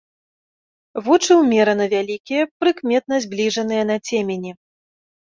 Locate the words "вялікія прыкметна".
1.93-3.19